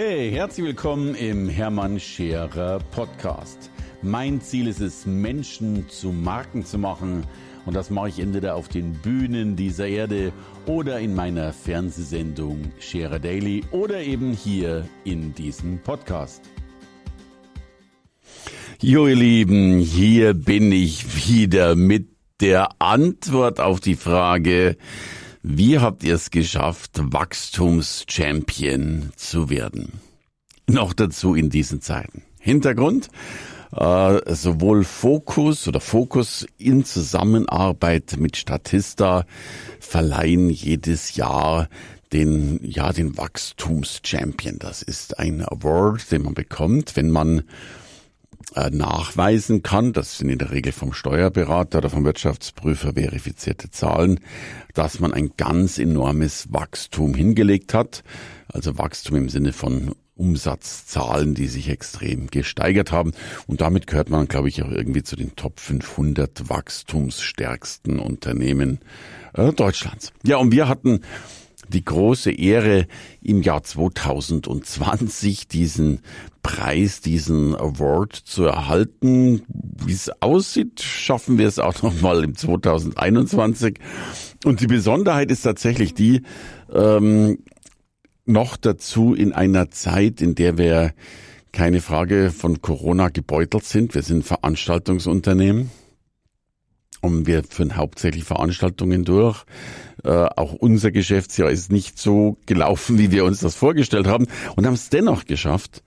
Hey, 0.00 0.30
herzlich 0.30 0.64
willkommen 0.64 1.16
im 1.16 1.48
Hermann 1.48 1.98
Scherer 1.98 2.78
Podcast. 2.92 3.68
Mein 4.00 4.40
Ziel 4.40 4.68
ist 4.68 4.80
es, 4.80 5.06
Menschen 5.06 5.88
zu 5.88 6.12
Marken 6.12 6.64
zu 6.64 6.78
machen. 6.78 7.24
Und 7.66 7.74
das 7.74 7.90
mache 7.90 8.10
ich 8.10 8.20
entweder 8.20 8.54
auf 8.54 8.68
den 8.68 8.92
Bühnen 8.92 9.56
dieser 9.56 9.88
Erde 9.88 10.32
oder 10.66 11.00
in 11.00 11.16
meiner 11.16 11.52
Fernsehsendung 11.52 12.70
Scherer 12.78 13.18
Daily 13.18 13.64
oder 13.72 14.00
eben 14.00 14.30
hier 14.30 14.88
in 15.02 15.34
diesem 15.34 15.80
Podcast. 15.80 16.42
Jo, 18.80 19.08
ihr 19.08 19.16
Lieben, 19.16 19.80
hier 19.80 20.32
bin 20.32 20.70
ich 20.70 21.28
wieder 21.28 21.74
mit 21.74 22.06
der 22.40 22.80
Antwort 22.80 23.58
auf 23.58 23.80
die 23.80 23.96
Frage, 23.96 24.76
wie 25.50 25.78
habt 25.78 26.04
ihr 26.04 26.16
es 26.16 26.30
geschafft, 26.30 26.90
Wachstumschampion 27.00 29.12
zu 29.16 29.48
werden? 29.48 29.92
Noch 30.68 30.92
dazu 30.92 31.34
in 31.34 31.48
diesen 31.48 31.80
Zeiten. 31.80 32.22
Hintergrund, 32.38 33.08
äh, 33.72 34.34
sowohl 34.34 34.84
Fokus 34.84 35.66
oder 35.66 35.80
Fokus 35.80 36.46
in 36.58 36.84
Zusammenarbeit 36.84 38.16
mit 38.18 38.36
Statista 38.36 39.24
verleihen 39.80 40.50
jedes 40.50 41.16
Jahr 41.16 41.70
den, 42.12 42.60
ja, 42.62 42.92
den 42.92 43.16
Wachstumschampion. 43.16 44.58
Das 44.58 44.82
ist 44.82 45.18
ein 45.18 45.40
Award, 45.40 46.12
den 46.12 46.24
man 46.24 46.34
bekommt, 46.34 46.94
wenn 46.94 47.10
man 47.10 47.44
nachweisen 48.54 49.62
kann, 49.62 49.92
das 49.92 50.18
sind 50.18 50.30
in 50.30 50.38
der 50.38 50.50
Regel 50.50 50.72
vom 50.72 50.92
Steuerberater 50.92 51.78
oder 51.78 51.90
vom 51.90 52.04
Wirtschaftsprüfer 52.04 52.94
verifizierte 52.94 53.70
Zahlen, 53.70 54.20
dass 54.74 55.00
man 55.00 55.12
ein 55.12 55.32
ganz 55.36 55.78
enormes 55.78 56.52
Wachstum 56.52 57.14
hingelegt 57.14 57.74
hat. 57.74 58.02
Also 58.48 58.78
Wachstum 58.78 59.16
im 59.16 59.28
Sinne 59.28 59.52
von 59.52 59.94
Umsatzzahlen, 60.18 61.34
die 61.34 61.46
sich 61.46 61.68
extrem 61.68 62.26
gesteigert 62.26 62.90
haben. 62.90 63.12
Und 63.46 63.60
damit 63.60 63.86
gehört 63.86 64.10
man, 64.10 64.26
glaube 64.26 64.48
ich, 64.48 64.62
auch 64.62 64.70
irgendwie 64.70 65.02
zu 65.02 65.16
den 65.16 65.36
Top 65.36 65.60
500 65.60 66.48
wachstumsstärksten 66.48 68.00
Unternehmen 68.00 68.80
äh, 69.34 69.52
Deutschlands. 69.52 70.12
Ja, 70.24 70.38
und 70.38 70.50
wir 70.52 70.68
hatten 70.68 71.02
die 71.68 71.84
große 71.84 72.30
Ehre, 72.30 72.86
im 73.22 73.42
Jahr 73.42 73.62
2020 73.62 75.48
diesen 75.48 76.00
Preis, 76.42 77.00
diesen 77.00 77.54
Award 77.54 78.14
zu 78.14 78.44
erhalten. 78.44 79.42
Wie 79.48 79.92
es 79.92 80.10
aussieht, 80.20 80.80
schaffen 80.80 81.38
wir 81.38 81.46
es 81.46 81.58
auch 81.58 81.82
nochmal 81.82 82.24
im 82.24 82.34
2021. 82.36 83.78
Und 84.44 84.60
die 84.60 84.66
Besonderheit 84.66 85.30
ist 85.30 85.42
tatsächlich 85.42 85.94
die, 85.94 86.22
ähm, 86.72 87.38
noch 88.24 88.56
dazu 88.56 89.14
in 89.14 89.32
einer 89.32 89.70
Zeit, 89.70 90.20
in 90.20 90.34
der 90.34 90.58
wir 90.58 90.92
keine 91.52 91.80
Frage 91.80 92.30
von 92.30 92.60
Corona 92.60 93.08
gebeutelt 93.08 93.64
sind. 93.64 93.94
Wir 93.94 94.02
sind 94.02 94.24
Veranstaltungsunternehmen 94.24 95.70
und 97.00 97.26
wir 97.26 97.42
führen 97.44 97.76
hauptsächlich 97.76 98.24
Veranstaltungen 98.24 99.04
durch. 99.04 99.44
Äh, 100.04 100.10
auch 100.10 100.52
unser 100.52 100.90
Geschäftsjahr 100.90 101.50
ist 101.50 101.72
nicht 101.72 101.98
so 101.98 102.38
gelaufen, 102.46 102.98
wie 102.98 103.10
wir 103.10 103.24
uns 103.24 103.40
das 103.40 103.54
vorgestellt 103.54 104.06
haben 104.06 104.26
und 104.56 104.66
haben 104.66 104.74
es 104.74 104.90
dennoch 104.90 105.24
geschafft, 105.24 105.82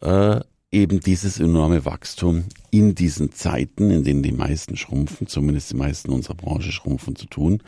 äh, 0.00 0.40
eben 0.70 1.00
dieses 1.00 1.38
enorme 1.38 1.84
Wachstum 1.84 2.44
in 2.70 2.94
diesen 2.94 3.32
Zeiten, 3.32 3.90
in 3.90 4.04
denen 4.04 4.22
die 4.22 4.32
meisten 4.32 4.76
schrumpfen, 4.76 5.28
zumindest 5.28 5.70
die 5.70 5.76
meisten 5.76 6.10
unserer 6.10 6.34
Branche 6.34 6.72
schrumpfen, 6.72 7.14
zu 7.14 7.26
tun. 7.26 7.62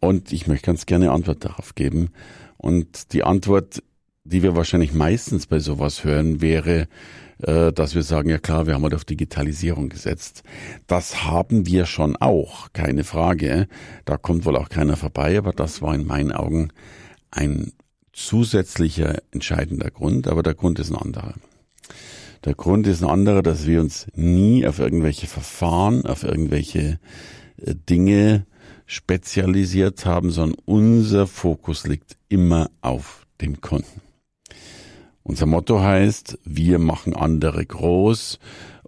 Und 0.00 0.32
ich 0.32 0.46
möchte 0.46 0.66
ganz 0.66 0.86
gerne 0.86 1.10
Antwort 1.10 1.44
darauf 1.44 1.74
geben. 1.74 2.10
Und 2.56 3.12
die 3.12 3.24
Antwort, 3.24 3.82
die 4.24 4.42
wir 4.42 4.56
wahrscheinlich 4.56 4.92
meistens 4.92 5.46
bei 5.46 5.58
sowas 5.58 6.04
hören, 6.04 6.40
wäre, 6.40 6.88
äh, 7.42 7.72
dass 7.72 7.94
wir 7.94 8.02
sagen, 8.02 8.28
ja 8.30 8.38
klar, 8.38 8.66
wir 8.66 8.74
haben 8.74 8.82
halt 8.84 8.94
auf 8.94 9.04
Digitalisierung 9.04 9.88
gesetzt. 9.88 10.42
Das 10.86 11.24
haben 11.24 11.66
wir 11.66 11.86
schon 11.86 12.16
auch, 12.16 12.72
keine 12.72 13.04
Frage. 13.04 13.66
Da 14.04 14.16
kommt 14.16 14.44
wohl 14.44 14.56
auch 14.56 14.68
keiner 14.68 14.96
vorbei, 14.96 15.36
aber 15.38 15.52
das 15.52 15.82
war 15.82 15.94
in 15.94 16.06
meinen 16.06 16.32
Augen 16.32 16.68
ein 17.30 17.72
zusätzlicher 18.12 19.18
entscheidender 19.32 19.90
Grund, 19.90 20.28
aber 20.28 20.42
der 20.42 20.54
Grund 20.54 20.78
ist 20.78 20.90
ein 20.90 20.96
anderer. 20.96 21.34
Der 22.44 22.54
Grund 22.54 22.86
ist 22.86 23.02
ein 23.02 23.08
anderer, 23.08 23.42
dass 23.42 23.66
wir 23.66 23.80
uns 23.80 24.06
nie 24.14 24.66
auf 24.66 24.78
irgendwelche 24.78 25.26
Verfahren, 25.26 26.06
auf 26.06 26.24
irgendwelche 26.24 26.98
äh, 27.56 27.74
Dinge 27.88 28.46
spezialisiert 28.86 30.04
haben, 30.04 30.30
sondern 30.30 30.58
unser 30.64 31.26
Fokus 31.26 31.86
liegt 31.86 32.16
immer 32.28 32.70
auf 32.82 33.26
dem 33.40 33.60
Kunden. 33.60 34.11
Unser 35.22 35.46
Motto 35.46 35.80
heißt, 35.80 36.38
wir 36.44 36.78
machen 36.78 37.14
andere 37.14 37.64
groß 37.64 38.38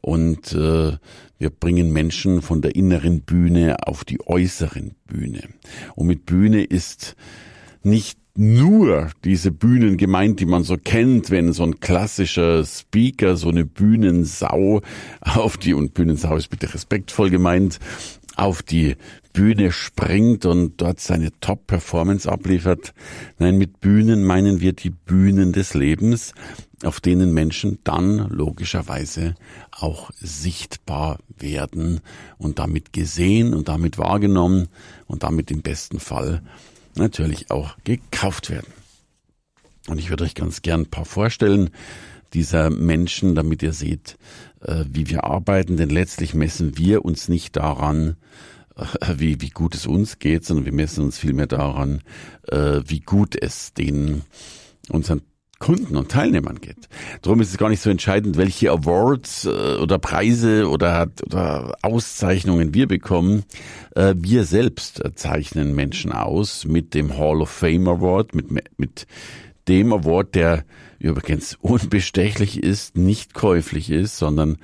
und 0.01 0.53
äh, 0.53 0.97
wir 1.39 1.51
bringen 1.51 1.93
Menschen 1.93 2.43
von 2.43 2.61
der 2.61 2.75
inneren 2.75 3.23
Bühne 3.23 3.77
auf 3.87 4.05
die 4.05 4.21
äußeren 4.27 4.95
Bühne. 5.07 5.49
Und 5.95 6.07
mit 6.07 6.27
Bühne 6.27 6.65
ist 6.65 7.17
nicht 7.83 8.19
nur 8.37 9.11
diese 9.23 9.53
Bühnen 9.53 9.97
gemeint, 9.97 10.41
die 10.41 10.47
man 10.47 10.65
so 10.65 10.77
kennt, 10.77 11.31
wenn 11.31 11.53
so 11.53 11.63
ein 11.63 11.79
klassischer 11.79 12.65
Speaker 12.65 13.37
so 13.37 13.49
eine 13.49 13.65
Bühnensau 13.65 14.81
auf 15.21 15.57
die, 15.57 15.75
und 15.75 15.95
Bühnensau 15.95 16.37
ist 16.37 16.49
bitte 16.49 16.73
respektvoll 16.75 17.31
gemeint, 17.31 17.79
auf 18.37 18.63
die 18.63 18.97
Bühne 19.33 19.73
springt 19.73 20.47
und 20.47 20.81
dort 20.81 21.01
seine 21.01 21.31
Top-Performance 21.41 22.31
abliefert. 22.31 22.95
Nein, 23.39 23.59
mit 23.59 23.81
Bühnen 23.81 24.25
meinen 24.25 24.61
wir 24.61 24.73
die 24.73 24.91
Bühnen 24.91 25.53
des 25.53 25.75
Lebens, 25.75 26.35
auf 26.85 27.01
denen 27.01 27.33
Menschen 27.33 27.79
dann 27.85 28.29
logischerweise 28.29 29.35
auch 29.73 30.11
sichtbar 30.21 31.19
werden 31.37 32.01
und 32.39 32.59
damit 32.59 32.93
gesehen 32.93 33.55
und 33.55 33.69
damit 33.69 33.99
wahrgenommen 33.99 34.69
und 35.07 35.23
damit 35.23 35.51
im 35.51 35.63
besten 35.63 35.99
Fall 35.99 36.43
natürlich 36.95 37.51
auch 37.51 37.77
gekauft 37.85 38.51
werden. 38.51 38.73
Und 39.89 39.99
ich 39.99 40.11
würde 40.11 40.25
euch 40.25 40.35
ganz 40.35 40.63
gern 40.63 40.83
ein 40.83 40.91
paar 40.91 41.05
vorstellen 41.05 41.71
dieser 42.35 42.71
Menschen, 42.71 43.35
damit 43.35 43.63
ihr 43.63 43.73
seht, 43.73 44.17
äh, 44.61 44.85
wie 44.91 45.09
wir 45.09 45.25
arbeiten, 45.25 45.77
denn 45.77 45.91
letztlich 45.91 46.35
messen 46.35 46.77
wir 46.77 47.05
uns 47.05 47.29
nicht 47.29 47.57
daran, 47.57 48.17
äh, 48.77 49.15
wie, 49.17 49.41
wie 49.41 49.51
gut 49.51 49.75
es 49.75 49.87
uns 49.87 50.19
geht, 50.19 50.45
sondern 50.45 50.67
wir 50.67 50.73
messen 50.73 51.05
uns 51.05 51.19
vielmehr 51.19 51.47
daran, 51.47 52.03
äh, 52.49 52.81
wie 52.87 53.01
gut 53.01 53.41
es 53.41 53.73
den 53.73 54.23
unseren 54.91 55.23
Kunden 55.61 55.97
und 55.97 56.11
Teilnehmern 56.11 56.61
geht. 56.61 56.89
Darum 57.23 57.41
ist 57.41 57.51
es 57.51 57.57
gar 57.57 57.71
nicht 57.71 57.81
so 57.81 57.89
entscheidend, 57.89 58.37
welche 58.37 58.71
Awards 58.71 59.47
oder 59.47 59.99
Preise 59.99 60.69
oder, 60.69 61.09
oder 61.25 61.77
Auszeichnungen 61.81 62.75
wir 62.75 62.87
bekommen. 62.87 63.45
Wir 63.95 64.45
selbst 64.45 65.03
zeichnen 65.15 65.75
Menschen 65.75 66.13
aus 66.13 66.67
mit 66.67 66.93
dem 66.93 67.17
Hall 67.17 67.41
of 67.41 67.49
Fame 67.49 67.89
Award, 67.89 68.35
mit, 68.35 68.51
mit 68.77 69.07
dem 69.69 69.93
Award, 69.93 70.35
der 70.35 70.65
übrigens 70.99 71.57
unbestechlich 71.61 72.63
ist, 72.63 72.97
nicht 72.97 73.35
käuflich 73.35 73.91
ist, 73.91 74.19
sondern 74.19 74.59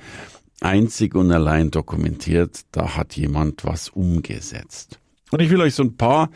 einzig 0.59 1.15
und 1.15 1.31
allein 1.31 1.71
dokumentiert, 1.71 2.61
da 2.71 2.95
hat 2.95 3.15
jemand 3.15 3.65
was 3.65 3.89
umgesetzt. 3.89 4.99
Und 5.31 5.41
ich 5.41 5.49
will 5.49 5.61
euch 5.61 5.75
so 5.75 5.83
ein 5.83 5.97
paar 5.97 6.29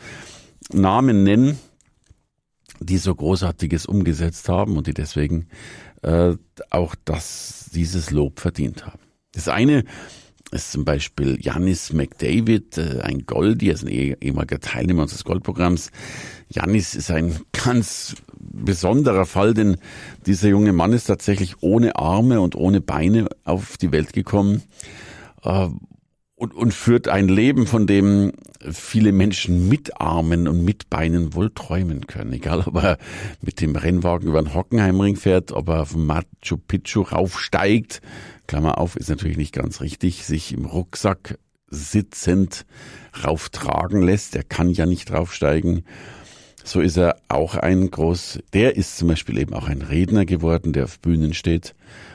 Namen 0.72 1.22
nennen, 1.22 1.58
die 2.80 2.98
so 2.98 3.14
Großartiges 3.14 3.86
umgesetzt 3.86 4.48
haben 4.48 4.76
und 4.76 4.86
die 4.86 4.94
deswegen 4.94 5.48
äh, 6.02 6.34
auch 6.70 6.94
das, 7.04 7.70
dieses 7.72 8.10
Lob 8.10 8.40
verdient 8.40 8.86
haben. 8.86 9.00
Das 9.32 9.48
eine 9.48 9.84
ist 10.50 10.72
zum 10.72 10.84
Beispiel 10.84 11.38
Janis 11.40 11.92
McDavid, 11.92 12.78
äh, 12.78 13.00
ein 13.02 13.26
Goldie, 13.26 13.70
also 13.70 13.86
ein 13.86 13.92
ehemaliger 13.92 14.60
Teilnehmer 14.60 15.02
unseres 15.02 15.24
Goldprogramms. 15.24 15.90
Janis 16.48 16.94
ist 16.94 17.10
ein 17.10 17.40
ganz 17.52 18.14
besonderer 18.52 19.26
Fall, 19.26 19.54
denn 19.54 19.76
dieser 20.26 20.48
junge 20.48 20.72
Mann 20.72 20.92
ist 20.92 21.06
tatsächlich 21.06 21.62
ohne 21.62 21.96
Arme 21.96 22.40
und 22.40 22.54
ohne 22.54 22.80
Beine 22.80 23.28
auf 23.44 23.76
die 23.76 23.92
Welt 23.92 24.12
gekommen 24.12 24.62
äh, 25.44 25.68
und, 26.34 26.54
und 26.54 26.74
führt 26.74 27.08
ein 27.08 27.28
Leben, 27.28 27.66
von 27.66 27.86
dem 27.86 28.32
viele 28.70 29.12
Menschen 29.12 29.68
mit 29.68 30.00
Armen 30.00 30.48
und 30.48 30.64
mit 30.64 30.90
Beinen 30.90 31.34
wohl 31.34 31.50
träumen 31.50 32.06
können. 32.06 32.32
Egal, 32.32 32.60
ob 32.66 32.76
er 32.76 32.98
mit 33.40 33.60
dem 33.60 33.74
Rennwagen 33.74 34.28
über 34.28 34.42
den 34.42 34.54
Hockenheimring 34.54 35.16
fährt, 35.16 35.52
ob 35.52 35.68
er 35.68 35.82
auf 35.82 35.96
Machu 35.96 36.56
Picchu 36.66 37.02
raufsteigt, 37.02 38.02
Klammer 38.46 38.78
auf, 38.78 38.96
ist 38.96 39.08
natürlich 39.08 39.36
nicht 39.36 39.54
ganz 39.54 39.80
richtig, 39.80 40.24
sich 40.24 40.52
im 40.52 40.66
Rucksack 40.66 41.38
sitzend 41.68 42.66
rauftragen 43.24 44.02
lässt. 44.02 44.36
Er 44.36 44.44
kann 44.44 44.70
ja 44.70 44.86
nicht 44.86 45.10
draufsteigen 45.10 45.84
so 46.66 46.80
ist 46.80 46.96
er 46.96 47.16
auch 47.28 47.54
ein 47.54 47.90
groß, 47.90 48.40
der 48.52 48.76
ist 48.76 48.98
zum 48.98 49.08
Beispiel 49.08 49.38
eben 49.38 49.54
auch 49.54 49.68
ein 49.68 49.82
Redner 49.82 50.24
geworden, 50.26 50.72
der 50.72 50.84
auf 50.84 50.98
Bühnen 50.98 51.32
steht 51.32 51.74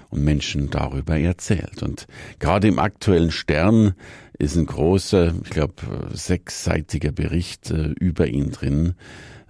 und 0.10 0.24
Menschen 0.24 0.70
darüber 0.70 1.18
erzählt. 1.18 1.82
Und 1.82 2.06
gerade 2.40 2.68
im 2.68 2.78
aktuellen 2.78 3.32
Stern 3.32 3.94
ist 4.38 4.58
ein 4.58 4.66
großer, 4.66 5.34
ich 5.44 5.50
glaube, 5.50 5.74
sechsseitiger 6.14 7.12
Bericht 7.12 7.72
äh, 7.72 7.94
über 8.00 8.28
ihn 8.28 8.52
drin, 8.52 8.96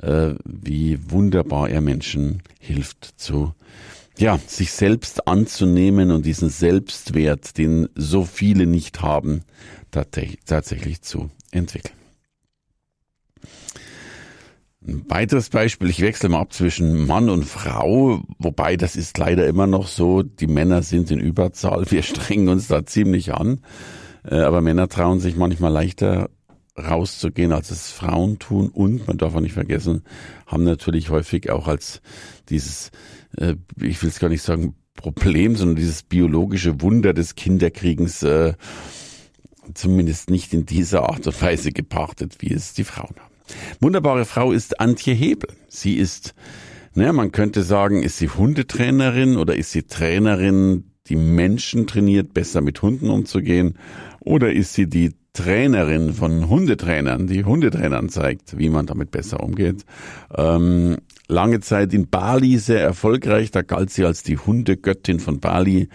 äh, 0.02 0.36
wie 0.46 1.00
wunderbar 1.10 1.70
er 1.70 1.82
Menschen 1.82 2.44
hilft 2.60 3.14
zu 3.18 3.56
ja, 4.18 4.38
sich 4.46 4.72
selbst 4.72 5.28
anzunehmen 5.28 6.12
und 6.12 6.26
diesen 6.26 6.50
Selbstwert, 6.50 7.58
den 7.58 7.90
so 7.96 8.24
viele 8.24 8.68
nicht 8.68 9.02
haben, 9.02 9.42
tatsächlich 9.90 11.02
zu 11.02 11.32
entwickeln. 11.52 12.01
Ein 14.86 15.06
weiteres 15.10 15.50
Beispiel, 15.50 15.92
ich 15.92 16.02
wechsle 16.02 16.30
mal 16.30 16.40
ab 16.40 16.54
zwischen 16.54 17.06
Mann 17.06 17.30
und 17.30 17.46
Frau, 17.46 18.24
wobei 18.40 18.78
das 18.78 18.96
ist 18.96 19.16
leider 19.20 19.46
immer 19.46 19.68
noch 19.68 19.88
so, 19.88 20.24
die 20.24 20.48
Männer 20.48 20.82
sind 20.82 21.12
in 21.12 21.20
Überzahl, 21.20 21.86
wir 21.92 22.02
strengen 22.02 22.50
uns 22.50 22.68
da 22.68 22.86
ziemlich 22.86 23.34
an, 23.34 23.62
äh, 24.24 24.40
aber 24.40 24.62
Männer 24.62 24.88
trauen 24.88 25.20
sich 25.20 25.36
manchmal 25.36 25.72
leichter 25.72 26.32
rauszugehen, 26.76 27.52
als 27.52 27.70
es 27.70 27.92
Frauen 27.92 28.40
tun 28.40 28.70
und, 28.70 29.08
man 29.08 29.18
darf 29.18 29.36
auch 29.36 29.42
nicht 29.42 29.54
vergessen, 29.54 30.04
haben 30.48 30.64
natürlich 30.64 31.12
häufig 31.12 31.52
auch 31.52 31.68
als 31.68 32.02
dieses, 32.50 32.90
äh, 33.38 33.56
ich 33.80 34.02
will 34.02 34.10
es 34.10 34.20
gar 34.20 34.30
nicht 34.30 34.42
sagen 34.42 34.74
Problem, 34.96 35.56
sondern 35.56 35.76
dieses 35.76 36.04
biologische 36.04 36.82
Wunder 36.82 37.14
des 37.14 37.36
Kinderkriegens 37.36 38.24
äh, 38.24 38.54
zumindest 39.74 40.30
nicht 40.30 40.54
in 40.54 40.66
dieser 40.66 41.10
Art 41.10 41.26
und 41.28 41.42
Weise 41.42 41.72
gepachtet, 41.72 42.38
wie 42.40 42.54
es 42.54 42.74
die 42.74 42.84
Frauen 42.84 43.16
haben. 43.20 43.31
Wunderbare 43.80 44.26
Frau 44.26 44.52
ist 44.52 44.80
Antje 44.80 45.14
Hebel. 45.14 45.50
Sie 45.68 45.96
ist, 45.96 46.34
naja, 46.94 47.14
man 47.14 47.32
könnte 47.32 47.64
sagen, 47.64 48.04
ist 48.04 48.18
sie 48.18 48.30
Hundetrainerin 48.30 49.38
oder 49.38 49.56
ist 49.56 49.72
sie 49.72 49.84
Trainerin, 49.84 50.92
die 51.08 51.16
Menschen 51.16 51.88
trainiert, 51.88 52.34
besser 52.34 52.62
mit 52.62 52.82
Hunden 52.82 53.10
umzugehen? 53.10 53.78
Oder 54.20 54.54
ist 54.54 54.74
sie 54.74 54.88
die 54.88 55.14
Trainerin 55.34 56.14
von 56.14 56.50
Hundetrainern, 56.50 57.28
die 57.28 57.46
Hundetrainern 57.46 58.10
zeigt, 58.10 58.58
wie 58.58 58.70
man 58.70 58.86
damit 58.86 59.12
besser 59.12 59.42
umgeht? 59.42 59.86
Ähm, 60.36 60.98
lange 61.28 61.62
Zeit 61.62 61.94
in 61.94 62.10
Bali 62.10 62.58
sehr 62.58 62.82
erfolgreich, 62.82 63.52
da 63.52 63.62
galt 63.62 63.90
sie 63.92 64.06
als 64.06 64.24
die 64.24 64.38
Hundegöttin 64.38 65.20
von 65.20 65.40
Bali 65.40 65.90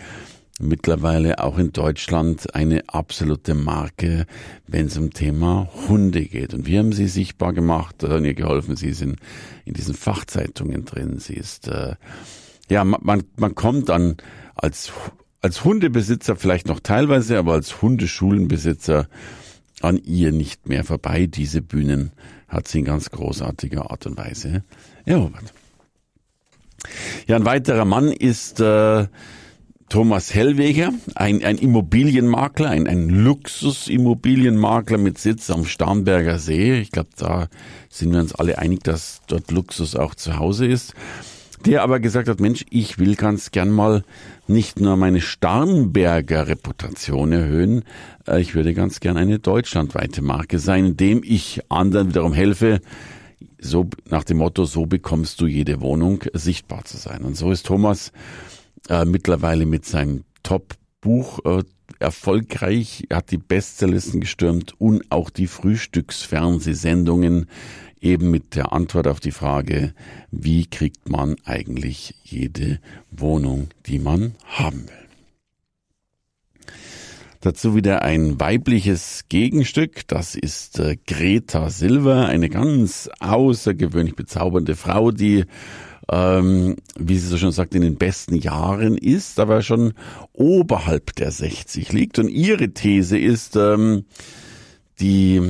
mittlerweile 0.58 1.38
auch 1.38 1.58
in 1.58 1.72
Deutschland 1.72 2.54
eine 2.54 2.88
absolute 2.88 3.54
Marke, 3.54 4.26
wenn 4.66 4.86
es 4.86 4.96
um 4.96 5.12
Thema 5.12 5.68
Hunde 5.88 6.24
geht. 6.24 6.54
Und 6.54 6.66
wir 6.66 6.78
haben 6.78 6.92
sie 6.92 7.08
sichtbar 7.08 7.52
gemacht 7.52 8.02
und 8.04 8.24
ihr 8.24 8.34
geholfen. 8.34 8.76
Sie 8.76 8.92
sind 8.92 9.18
in 9.64 9.74
diesen 9.74 9.94
Fachzeitungen 9.94 10.84
drin. 10.84 11.18
Sie 11.18 11.34
ist, 11.34 11.68
äh, 11.68 11.96
ja, 12.70 12.84
man, 12.84 13.24
man 13.36 13.54
kommt 13.54 13.90
dann 13.90 14.16
als, 14.54 14.92
als 15.42 15.62
Hundebesitzer 15.64 16.36
vielleicht 16.36 16.66
noch 16.66 16.80
teilweise, 16.80 17.38
aber 17.38 17.52
als 17.52 17.82
Hundeschulenbesitzer 17.82 19.08
an 19.82 19.98
ihr 19.98 20.32
nicht 20.32 20.68
mehr 20.68 20.84
vorbei. 20.84 21.26
Diese 21.26 21.60
Bühnen 21.60 22.12
hat 22.48 22.66
sie 22.68 22.78
in 22.78 22.84
ganz 22.86 23.10
großartiger 23.10 23.90
Art 23.90 24.06
und 24.06 24.16
Weise 24.16 24.64
erobert. 25.04 25.52
Ja, 27.26 27.36
ein 27.36 27.44
weiterer 27.44 27.84
Mann 27.84 28.10
ist 28.10 28.60
äh, 28.60 29.06
Thomas 29.88 30.34
Hellweger, 30.34 30.92
ein, 31.14 31.44
ein 31.44 31.58
Immobilienmakler, 31.58 32.70
ein, 32.70 32.88
ein 32.88 33.08
Luxusimmobilienmakler 33.08 34.98
mit 34.98 35.18
Sitz 35.18 35.48
am 35.48 35.64
Starnberger 35.64 36.40
See. 36.40 36.80
Ich 36.80 36.90
glaube, 36.90 37.10
da 37.16 37.46
sind 37.88 38.12
wir 38.12 38.18
uns 38.18 38.34
alle 38.34 38.58
einig, 38.58 38.82
dass 38.82 39.22
dort 39.28 39.52
Luxus 39.52 39.94
auch 39.94 40.16
zu 40.16 40.38
Hause 40.38 40.66
ist. 40.66 40.94
Der 41.64 41.82
aber 41.82 42.00
gesagt 42.00 42.28
hat, 42.28 42.40
Mensch, 42.40 42.64
ich 42.68 42.98
will 42.98 43.14
ganz 43.14 43.52
gern 43.52 43.70
mal 43.70 44.04
nicht 44.48 44.80
nur 44.80 44.96
meine 44.96 45.20
Starnberger 45.20 46.48
Reputation 46.48 47.32
erhöhen, 47.32 47.84
äh, 48.26 48.40
ich 48.40 48.54
würde 48.54 48.74
ganz 48.74 48.98
gern 48.98 49.16
eine 49.16 49.38
deutschlandweite 49.38 50.20
Marke 50.20 50.58
sein, 50.58 50.84
indem 50.84 51.22
ich 51.24 51.60
anderen 51.68 52.08
wiederum 52.08 52.32
helfe, 52.32 52.80
so 53.58 53.88
nach 54.10 54.24
dem 54.24 54.38
Motto, 54.38 54.64
so 54.64 54.86
bekommst 54.86 55.40
du 55.40 55.46
jede 55.46 55.80
Wohnung 55.80 56.24
sichtbar 56.32 56.84
zu 56.84 56.96
sein. 56.96 57.22
Und 57.22 57.36
so 57.36 57.50
ist 57.52 57.66
Thomas 57.66 58.12
äh, 58.88 59.04
mittlerweile 59.04 59.66
mit 59.66 59.84
seinem 59.84 60.24
Top-Buch 60.42 61.40
äh, 61.44 61.62
erfolgreich, 61.98 63.04
er 63.08 63.18
hat 63.18 63.30
die 63.30 63.38
Bestsellerlisten 63.38 64.20
gestürmt 64.20 64.74
und 64.78 65.10
auch 65.10 65.30
die 65.30 65.46
Frühstücksfernsehsendungen 65.46 67.46
eben 68.00 68.30
mit 68.30 68.54
der 68.54 68.72
Antwort 68.72 69.08
auf 69.08 69.20
die 69.20 69.32
Frage, 69.32 69.94
wie 70.30 70.66
kriegt 70.66 71.08
man 71.08 71.36
eigentlich 71.44 72.14
jede 72.22 72.80
Wohnung, 73.10 73.68
die 73.86 73.98
man 73.98 74.34
haben 74.44 74.88
will. 74.88 75.06
Dazu 77.40 77.76
wieder 77.76 78.02
ein 78.02 78.40
weibliches 78.40 79.26
Gegenstück. 79.28 80.08
Das 80.08 80.34
ist 80.34 80.80
äh, 80.80 80.96
Greta 81.06 81.70
Silver, 81.70 82.26
eine 82.26 82.48
ganz 82.48 83.08
außergewöhnlich 83.20 84.16
bezaubernde 84.16 84.74
Frau, 84.74 85.12
die 85.12 85.44
ähm, 86.10 86.76
wie 86.98 87.16
sie 87.16 87.28
so 87.28 87.36
schon 87.36 87.52
sagt, 87.52 87.74
in 87.74 87.82
den 87.82 87.96
besten 87.96 88.36
Jahren 88.36 88.96
ist, 88.96 89.40
aber 89.40 89.62
schon 89.62 89.94
oberhalb 90.32 91.14
der 91.16 91.30
60 91.30 91.92
liegt. 91.92 92.18
Und 92.18 92.28
ihre 92.28 92.70
These 92.70 93.18
ist, 93.18 93.56
ähm, 93.56 94.04
die 95.00 95.42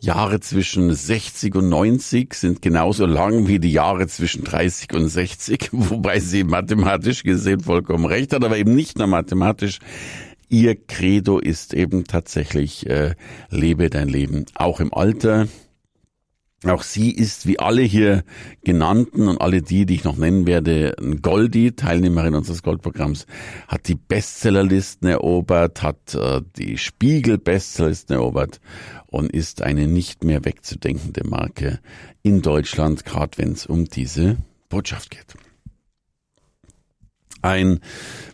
Jahre 0.00 0.40
zwischen 0.40 0.94
60 0.94 1.54
und 1.56 1.68
90 1.68 2.32
sind 2.32 2.62
genauso 2.62 3.04
lang 3.04 3.48
wie 3.48 3.58
die 3.58 3.72
Jahre 3.72 4.06
zwischen 4.06 4.44
30 4.44 4.94
und 4.94 5.08
60, 5.08 5.68
wobei 5.72 6.20
sie 6.20 6.44
mathematisch 6.44 7.22
gesehen 7.22 7.60
vollkommen 7.60 8.06
recht 8.06 8.32
hat, 8.32 8.44
aber 8.44 8.56
eben 8.56 8.74
nicht 8.74 8.98
nur 8.98 9.08
mathematisch. 9.08 9.78
Ihr 10.48 10.74
Credo 10.74 11.38
ist 11.38 11.74
eben 11.74 12.04
tatsächlich, 12.04 12.88
äh, 12.88 13.14
lebe 13.50 13.88
dein 13.88 14.08
Leben 14.08 14.46
auch 14.54 14.80
im 14.80 14.92
Alter. 14.92 15.46
Auch 16.66 16.82
sie 16.82 17.10
ist, 17.10 17.46
wie 17.46 17.58
alle 17.58 17.80
hier 17.80 18.22
genannten 18.64 19.28
und 19.28 19.40
alle 19.40 19.62
die, 19.62 19.86
die 19.86 19.94
ich 19.94 20.04
noch 20.04 20.18
nennen 20.18 20.46
werde, 20.46 20.94
ein 21.00 21.22
Goldie, 21.22 21.72
Teilnehmerin 21.72 22.34
unseres 22.34 22.62
Goldprogramms, 22.62 23.24
hat 23.66 23.88
die 23.88 23.94
Bestsellerlisten 23.94 25.08
erobert, 25.08 25.82
hat 25.82 26.14
äh, 26.14 26.42
die 26.56 26.76
Spiegel-Bestsellerlisten 26.76 28.16
erobert 28.16 28.60
und 29.06 29.32
ist 29.32 29.62
eine 29.62 29.86
nicht 29.86 30.22
mehr 30.22 30.44
wegzudenkende 30.44 31.26
Marke 31.26 31.80
in 32.22 32.42
Deutschland, 32.42 33.06
gerade 33.06 33.38
wenn 33.38 33.52
es 33.52 33.64
um 33.64 33.86
diese 33.86 34.36
Botschaft 34.68 35.10
geht. 35.10 35.34
Ein 37.40 37.80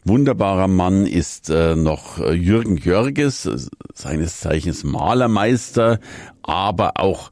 wunderbarer 0.05 0.67
Mann 0.67 1.07
ist 1.07 1.49
äh, 1.49 1.77
noch 1.77 2.19
Jürgen 2.19 2.77
Jörges, 2.77 3.49
seines 3.95 4.41
Zeichens 4.41 4.83
Malermeister, 4.83 6.01
aber 6.43 6.99
auch 6.99 7.31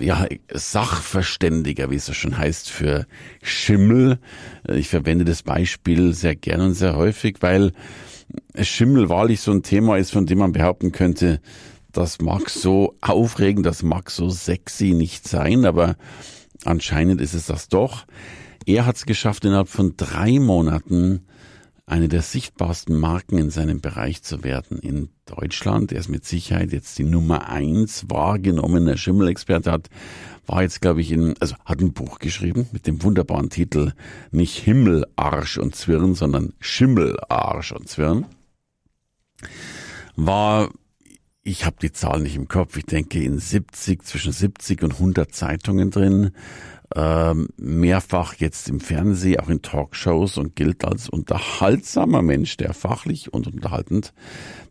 ja, 0.00 0.26
Sachverständiger, 0.52 1.90
wie 1.90 1.96
es 1.96 2.06
so 2.06 2.12
schon 2.12 2.36
heißt, 2.36 2.70
für 2.70 3.06
Schimmel. 3.42 4.18
Ich 4.68 4.88
verwende 4.88 5.24
das 5.24 5.42
Beispiel 5.42 6.14
sehr 6.14 6.36
gern 6.36 6.60
und 6.60 6.74
sehr 6.74 6.96
häufig, 6.96 7.38
weil 7.40 7.72
Schimmel 8.60 9.08
wahrlich 9.08 9.40
so 9.40 9.52
ein 9.52 9.62
Thema 9.62 9.96
ist, 9.96 10.12
von 10.12 10.26
dem 10.26 10.38
man 10.38 10.52
behaupten 10.52 10.92
könnte, 10.92 11.40
das 11.92 12.20
mag 12.20 12.48
so 12.48 12.96
aufregend, 13.00 13.66
das 13.66 13.82
mag 13.82 14.10
so 14.10 14.30
sexy 14.30 14.94
nicht 14.94 15.28
sein, 15.28 15.64
aber 15.66 15.96
anscheinend 16.64 17.20
ist 17.20 17.34
es 17.34 17.46
das 17.46 17.68
doch. 17.68 18.06
Er 18.64 18.86
hat 18.86 18.96
es 18.96 19.06
geschafft, 19.06 19.44
innerhalb 19.44 19.68
von 19.68 19.94
drei 19.96 20.38
Monaten 20.38 21.22
eine 21.86 22.08
der 22.08 22.22
sichtbarsten 22.22 22.96
Marken 22.96 23.38
in 23.38 23.50
seinem 23.50 23.80
Bereich 23.80 24.22
zu 24.22 24.44
werden 24.44 24.78
in 24.78 25.10
Deutschland. 25.24 25.92
Er 25.92 25.98
ist 25.98 26.08
mit 26.08 26.24
Sicherheit 26.24 26.72
jetzt 26.72 26.98
die 26.98 27.04
Nummer 27.04 27.48
eins 27.48 28.06
wahrgenommene 28.08 28.96
Schimmelexperte, 28.96 29.72
hat, 29.72 29.88
war 30.46 30.62
jetzt, 30.62 30.80
glaube 30.80 31.00
ich, 31.00 31.10
in, 31.10 31.34
also 31.40 31.56
hat 31.64 31.80
ein 31.80 31.92
Buch 31.92 32.18
geschrieben 32.18 32.68
mit 32.72 32.86
dem 32.86 33.02
wunderbaren 33.02 33.50
Titel 33.50 33.92
nicht 34.30 34.58
Himmel, 34.58 35.06
Arsch 35.16 35.58
und 35.58 35.74
Zwirn, 35.74 36.14
sondern 36.14 36.52
Schimmel, 36.60 37.18
Arsch 37.28 37.72
und 37.72 37.88
Zwirn. 37.88 38.26
War 40.14 40.70
ich 41.44 41.66
habe 41.66 41.76
die 41.82 41.90
Zahl 41.90 42.20
nicht 42.20 42.36
im 42.36 42.46
Kopf, 42.46 42.76
ich 42.76 42.86
denke 42.86 43.22
in 43.22 43.38
70, 43.38 44.04
zwischen 44.04 44.32
70 44.32 44.82
und 44.84 44.92
100 44.92 45.34
Zeitungen 45.34 45.90
drin, 45.90 46.30
ähm, 46.94 47.48
mehrfach 47.56 48.34
jetzt 48.34 48.68
im 48.68 48.80
Fernsehen, 48.80 49.40
auch 49.40 49.48
in 49.48 49.62
Talkshows 49.62 50.38
und 50.38 50.56
gilt 50.56 50.84
als 50.84 51.08
unterhaltsamer 51.08 52.22
Mensch, 52.22 52.56
der 52.56 52.74
fachlich 52.74 53.32
und 53.32 53.46
unterhaltend 53.46 54.12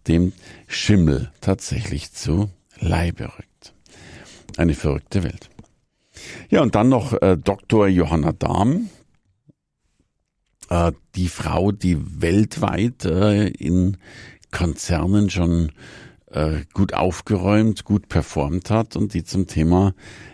dem 0.07 0.33
Schimmel 0.67 1.31
tatsächlich 1.41 2.11
zu 2.11 2.49
Leibe 2.79 3.25
rückt. 3.25 3.73
Eine 4.57 4.73
verrückte 4.73 5.23
Welt. 5.23 5.49
Ja, 6.49 6.61
und 6.61 6.75
dann 6.75 6.89
noch 6.89 7.13
äh, 7.21 7.37
Dr. 7.37 7.87
Johanna 7.87 8.31
Dahm, 8.31 8.89
äh, 10.69 10.91
die 11.15 11.27
Frau, 11.27 11.71
die 11.71 12.21
weltweit 12.21 13.05
äh, 13.05 13.47
in 13.47 13.97
Konzernen 14.51 15.29
schon 15.29 15.71
äh, 16.27 16.61
gut 16.73 16.93
aufgeräumt, 16.93 17.83
gut 17.85 18.09
performt 18.09 18.69
hat 18.69 18.95
und 18.95 19.13
die 19.13 19.23
zum 19.23 19.47
Thema 19.47 19.93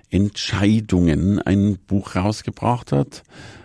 Entscheidungen 0.10 1.40
ein 1.40 1.78
Buch 1.88 2.16
rausgebracht 2.16 2.92
hat. 2.92 3.24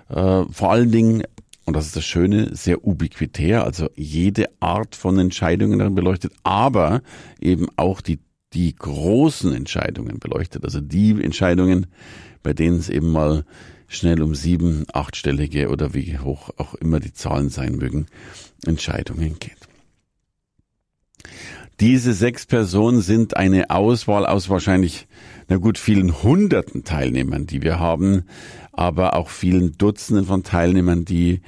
Äh, 0.09 0.45
vor 0.51 0.71
allen 0.71 0.91
Dingen, 0.91 1.23
und 1.65 1.75
das 1.75 1.87
ist 1.87 1.97
das 1.97 2.05
Schöne, 2.05 2.55
sehr 2.55 2.85
ubiquitär, 2.85 3.65
also 3.65 3.89
jede 3.95 4.49
Art 4.61 4.97
von 4.97 5.19
Entscheidungen 5.19 5.79
darin 5.79 5.95
beleuchtet, 5.95 6.33
aber 6.43 7.03
eben 7.41 7.69
auch 7.77 8.01
die, 8.01 8.19
die 8.53 8.75
großen 8.75 9.55
Entscheidungen 9.55 10.19
beleuchtet, 10.19 10.65
also 10.65 10.81
die 10.81 11.23
Entscheidungen, 11.23 11.87
bei 12.43 12.53
denen 12.53 12.79
es 12.79 12.89
eben 12.89 13.13
mal 13.13 13.45
schnell 13.87 14.23
um 14.23 14.35
sieben, 14.35 14.85
achtstellige 14.93 15.69
oder 15.69 15.95
wie 15.95 16.19
hoch 16.19 16.51
auch 16.57 16.75
immer 16.75 16.99
die 16.99 17.13
Zahlen 17.13 17.51
sein 17.51 17.77
mögen, 17.77 18.07
Entscheidungen 18.67 19.39
geht. 19.39 19.57
Diese 21.83 22.13
sechs 22.13 22.47
Personen 22.47 23.01
sind 23.01 23.37
eine 23.37 23.71
Auswahl 23.71 24.25
aus 24.25 24.49
wahrscheinlich, 24.49 25.09
na 25.49 25.57
gut, 25.57 25.79
vielen 25.79 26.23
hunderten 26.23 26.85
Teilnehmern, 26.85 27.47
die 27.47 27.61
wir 27.61 27.81
haben, 27.81 28.27
aber 28.71 29.17
auch 29.17 29.29
vielen 29.29 29.77
Dutzenden 29.79 30.25
von 30.25 30.45
Teilnehmern, 30.45 31.05
die 31.05 31.41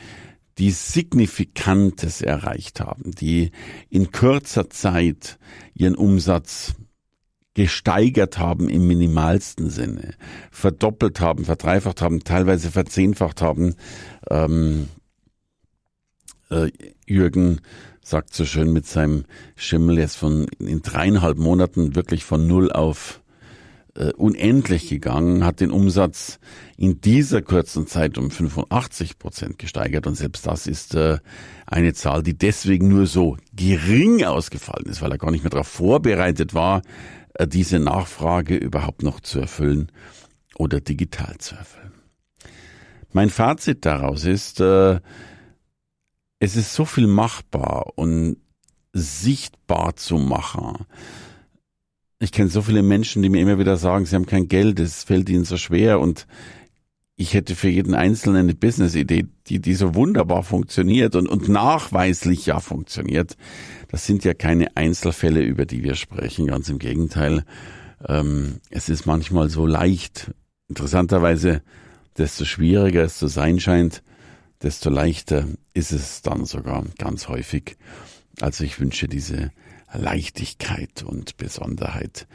die 0.58 0.72
Signifikantes 0.72 2.20
erreicht 2.20 2.80
haben, 2.80 3.12
die 3.12 3.52
in 3.90 4.10
kürzer 4.10 4.68
Zeit 4.70 5.38
ihren 5.72 5.94
Umsatz 5.94 6.74
gesteigert 7.54 8.36
haben 8.36 8.68
im 8.68 8.88
minimalsten 8.88 9.70
Sinne, 9.70 10.14
verdoppelt 10.50 11.20
haben, 11.20 11.44
verdreifacht 11.44 12.02
haben, 12.02 12.24
teilweise 12.24 12.72
verzehnfacht 12.72 13.40
haben. 13.40 13.76
Ähm, 14.28 14.88
äh, 16.50 16.72
Jürgen 17.06 17.60
sagt 18.06 18.34
so 18.34 18.44
schön 18.44 18.72
mit 18.72 18.86
seinem 18.86 19.24
Schimmel 19.56 19.98
jetzt 19.98 20.16
von 20.16 20.46
in 20.58 20.82
dreieinhalb 20.82 21.38
Monaten 21.38 21.94
wirklich 21.94 22.24
von 22.24 22.46
null 22.46 22.70
auf 22.70 23.22
äh, 23.96 24.12
unendlich 24.12 24.88
gegangen, 24.88 25.44
hat 25.44 25.60
den 25.60 25.70
Umsatz 25.70 26.38
in 26.76 27.00
dieser 27.00 27.42
kurzen 27.42 27.86
Zeit 27.86 28.18
um 28.18 28.30
85 28.30 29.18
Prozent 29.18 29.58
gesteigert 29.58 30.06
und 30.06 30.16
selbst 30.16 30.46
das 30.46 30.66
ist 30.66 30.94
äh, 30.94 31.18
eine 31.66 31.94
Zahl, 31.94 32.22
die 32.22 32.36
deswegen 32.36 32.88
nur 32.88 33.06
so 33.06 33.36
gering 33.54 34.24
ausgefallen 34.24 34.86
ist, 34.86 35.00
weil 35.00 35.12
er 35.12 35.18
gar 35.18 35.30
nicht 35.30 35.44
mehr 35.44 35.50
darauf 35.50 35.68
vorbereitet 35.68 36.54
war, 36.54 36.82
äh, 37.34 37.46
diese 37.46 37.78
Nachfrage 37.78 38.56
überhaupt 38.56 39.02
noch 39.02 39.20
zu 39.20 39.40
erfüllen 39.40 39.90
oder 40.56 40.80
digital 40.80 41.38
zu 41.38 41.54
erfüllen. 41.54 41.92
Mein 43.12 43.30
Fazit 43.30 43.86
daraus 43.86 44.24
ist, 44.24 44.60
äh, 44.60 44.98
es 46.44 46.56
ist 46.56 46.74
so 46.74 46.84
viel 46.84 47.06
machbar 47.06 47.92
und 47.96 48.36
sichtbar 48.92 49.96
zu 49.96 50.18
machen. 50.18 50.84
Ich 52.18 52.32
kenne 52.32 52.50
so 52.50 52.60
viele 52.60 52.82
Menschen, 52.82 53.22
die 53.22 53.30
mir 53.30 53.40
immer 53.40 53.58
wieder 53.58 53.78
sagen, 53.78 54.04
sie 54.04 54.14
haben 54.14 54.26
kein 54.26 54.46
Geld, 54.48 54.78
es 54.78 55.04
fällt 55.04 55.30
ihnen 55.30 55.46
so 55.46 55.56
schwer 55.56 56.00
und 56.00 56.26
ich 57.16 57.32
hätte 57.32 57.54
für 57.54 57.68
jeden 57.68 57.94
Einzelnen 57.94 58.42
eine 58.42 58.54
Business-Idee, 58.54 59.26
die, 59.46 59.60
die 59.60 59.74
so 59.74 59.94
wunderbar 59.94 60.42
funktioniert 60.42 61.16
und, 61.16 61.28
und 61.28 61.48
nachweislich 61.48 62.44
ja 62.44 62.60
funktioniert. 62.60 63.36
Das 63.88 64.04
sind 64.04 64.24
ja 64.24 64.34
keine 64.34 64.76
Einzelfälle, 64.76 65.40
über 65.40 65.64
die 65.64 65.82
wir 65.82 65.94
sprechen, 65.94 66.48
ganz 66.48 66.68
im 66.68 66.78
Gegenteil. 66.78 67.44
Ähm, 68.06 68.60
es 68.68 68.90
ist 68.90 69.06
manchmal 69.06 69.48
so 69.48 69.66
leicht, 69.66 70.32
interessanterweise, 70.68 71.62
desto 72.18 72.44
schwieriger 72.44 73.02
es 73.02 73.18
zu 73.18 73.28
sein 73.28 73.60
scheint, 73.60 74.02
desto 74.64 74.88
leichter 74.88 75.46
ist 75.74 75.92
es 75.92 76.22
dann 76.22 76.46
sogar 76.46 76.84
ganz 76.98 77.28
häufig. 77.28 77.76
Also 78.40 78.64
ich 78.64 78.80
wünsche 78.80 79.08
diese 79.08 79.52
Leichtigkeit 79.92 81.02
und 81.04 81.36
Besonderheit, 81.36 82.26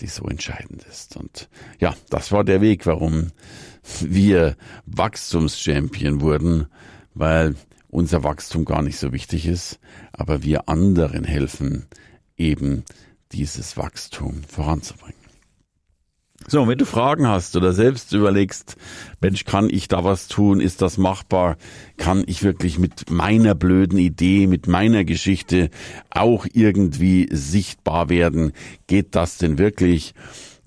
die 0.00 0.06
so 0.06 0.24
entscheidend 0.26 0.84
ist. 0.84 1.16
Und 1.16 1.48
ja, 1.80 1.96
das 2.10 2.32
war 2.32 2.44
der 2.44 2.60
Weg, 2.60 2.84
warum 2.84 3.32
wir 4.00 4.56
Wachstumschampion 4.84 6.20
wurden, 6.20 6.66
weil 7.14 7.56
unser 7.88 8.22
Wachstum 8.22 8.66
gar 8.66 8.82
nicht 8.82 8.98
so 8.98 9.12
wichtig 9.12 9.46
ist, 9.46 9.80
aber 10.12 10.42
wir 10.42 10.68
anderen 10.68 11.24
helfen, 11.24 11.86
eben 12.36 12.84
dieses 13.32 13.76
Wachstum 13.78 14.42
voranzubringen. 14.44 15.19
So, 16.48 16.66
wenn 16.66 16.78
du 16.78 16.84
Fragen 16.84 17.28
hast 17.28 17.54
oder 17.54 17.72
selbst 17.72 18.12
überlegst, 18.12 18.76
Mensch, 19.20 19.44
kann 19.44 19.68
ich 19.70 19.88
da 19.88 20.04
was 20.04 20.26
tun? 20.26 20.60
Ist 20.60 20.82
das 20.82 20.98
machbar? 20.98 21.56
Kann 21.96 22.24
ich 22.26 22.42
wirklich 22.42 22.78
mit 22.78 23.10
meiner 23.10 23.54
blöden 23.54 23.98
Idee, 23.98 24.46
mit 24.46 24.66
meiner 24.66 25.04
Geschichte 25.04 25.70
auch 26.10 26.46
irgendwie 26.52 27.28
sichtbar 27.30 28.08
werden? 28.08 28.52
Geht 28.86 29.14
das 29.14 29.38
denn 29.38 29.58
wirklich? 29.58 30.14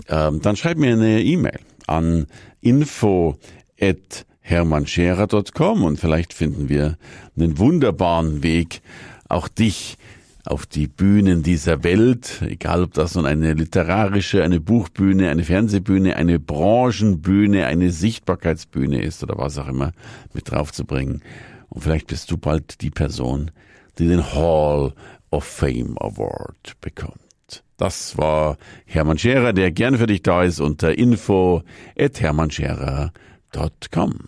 Ähm, 0.07 0.41
dann 0.41 0.55
schreib 0.55 0.77
mir 0.77 0.93
eine 0.93 1.21
E-Mail 1.21 1.59
an 1.87 2.27
info 2.61 3.37
hermannscherer.com 4.39 5.83
und 5.83 5.99
vielleicht 5.99 6.33
finden 6.33 6.69
wir 6.69 6.97
einen 7.35 7.57
wunderbaren 7.57 8.43
Weg, 8.43 8.81
auch 9.27 9.47
dich 9.47 9.97
auf 10.45 10.65
die 10.65 10.87
Bühnen 10.87 11.43
dieser 11.43 11.83
Welt, 11.83 12.41
egal 12.45 12.83
ob 12.83 12.93
das 12.93 13.15
nun 13.15 13.25
eine 13.25 13.53
literarische, 13.53 14.43
eine 14.43 14.59
Buchbühne, 14.59 15.29
eine 15.29 15.43
Fernsehbühne, 15.43 16.17
eine 16.17 16.39
Branchenbühne, 16.39 17.65
eine 17.65 17.91
Sichtbarkeitsbühne 17.91 19.01
ist 19.01 19.23
oder 19.23 19.37
was 19.37 19.57
auch 19.57 19.67
immer, 19.67 19.93
mit 20.33 20.51
draufzubringen. 20.51 21.21
Und 21.69 21.81
vielleicht 21.81 22.07
bist 22.07 22.29
du 22.29 22.37
bald 22.37 22.81
die 22.81 22.91
Person, 22.91 23.51
die 23.97 24.07
den 24.07 24.33
Hall 24.33 24.93
of 25.31 25.45
Fame 25.45 25.97
Award 25.99 26.73
bekommt. 26.81 27.19
Das 27.77 28.17
war 28.17 28.57
Hermann 28.85 29.17
Scherer, 29.17 29.53
der 29.53 29.71
gerne 29.71 29.97
für 29.97 30.07
dich 30.07 30.23
da 30.23 30.43
ist 30.43 30.59
unter 30.59 30.97
info 30.97 31.63
at 31.97 32.19
hermannscherer.com. 32.19 34.27